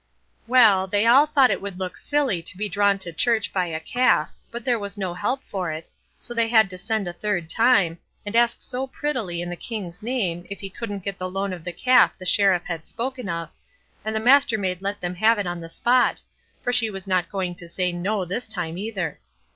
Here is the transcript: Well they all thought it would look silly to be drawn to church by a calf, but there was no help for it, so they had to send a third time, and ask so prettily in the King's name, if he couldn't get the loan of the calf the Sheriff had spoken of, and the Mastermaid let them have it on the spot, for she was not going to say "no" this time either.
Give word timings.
Well 0.47 0.87
they 0.87 1.05
all 1.05 1.27
thought 1.27 1.51
it 1.51 1.61
would 1.61 1.77
look 1.77 1.95
silly 1.95 2.41
to 2.41 2.57
be 2.57 2.67
drawn 2.67 2.97
to 2.97 3.13
church 3.13 3.53
by 3.53 3.67
a 3.67 3.79
calf, 3.79 4.31
but 4.49 4.65
there 4.65 4.79
was 4.79 4.97
no 4.97 5.13
help 5.13 5.43
for 5.43 5.71
it, 5.71 5.91
so 6.19 6.33
they 6.33 6.47
had 6.47 6.71
to 6.71 6.77
send 6.79 7.07
a 7.07 7.13
third 7.13 7.47
time, 7.51 7.99
and 8.25 8.35
ask 8.35 8.63
so 8.63 8.87
prettily 8.87 9.43
in 9.43 9.49
the 9.51 9.55
King's 9.55 10.01
name, 10.01 10.43
if 10.49 10.59
he 10.59 10.71
couldn't 10.71 11.03
get 11.03 11.19
the 11.19 11.29
loan 11.29 11.53
of 11.53 11.63
the 11.63 11.71
calf 11.71 12.17
the 12.17 12.25
Sheriff 12.25 12.63
had 12.65 12.87
spoken 12.87 13.29
of, 13.29 13.49
and 14.03 14.15
the 14.15 14.19
Mastermaid 14.19 14.81
let 14.81 15.01
them 15.01 15.13
have 15.13 15.37
it 15.37 15.45
on 15.45 15.61
the 15.61 15.69
spot, 15.69 16.23
for 16.63 16.73
she 16.73 16.89
was 16.89 17.05
not 17.05 17.29
going 17.29 17.53
to 17.53 17.67
say 17.67 17.91
"no" 17.91 18.25
this 18.25 18.47
time 18.47 18.79
either. 18.79 19.19